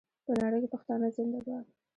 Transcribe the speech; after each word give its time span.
په 0.25 0.31
نړۍ 0.41 0.57
کې 0.61 0.71
پښتانه 0.73 1.07
زنده 1.15 1.39
باد. 1.47 1.65